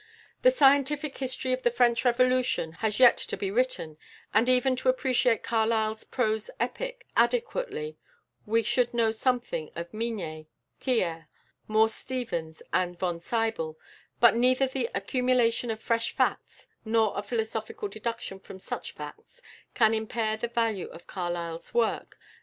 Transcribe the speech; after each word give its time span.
The 0.41 0.49
scientific 0.49 1.19
history 1.19 1.53
of 1.53 1.61
the 1.61 1.69
French 1.69 2.03
Revolution 2.05 2.71
has 2.81 2.99
yet 2.99 3.17
to 3.17 3.37
be 3.37 3.51
written; 3.51 3.99
and 4.33 4.49
even 4.49 4.75
to 4.77 4.89
appreciate 4.89 5.43
Carlyle's 5.43 6.03
prose 6.03 6.49
epic 6.59 7.05
adequately 7.15 7.99
we 8.47 8.63
should 8.63 8.95
know 8.95 9.11
something 9.11 9.69
of 9.75 9.93
Mignet, 9.93 10.47
Thiers, 10.79 11.25
Morse 11.67 11.93
Stephens, 11.93 12.63
and 12.73 12.97
von 12.97 13.19
Sybel, 13.19 13.77
but 14.19 14.35
neither 14.35 14.65
the 14.65 14.89
accumulation 14.95 15.69
of 15.69 15.79
fresh 15.83 16.15
facts, 16.15 16.65
nor 16.83 17.13
a 17.15 17.21
philosophical 17.21 17.87
deduction 17.87 18.39
from 18.39 18.57
such 18.57 18.93
facts, 18.93 19.39
can 19.75 19.93
impair 19.93 20.35
the 20.35 20.47
value 20.47 20.87
of 20.87 21.05
Carlyle's 21.05 21.75
work. 21.75 22.17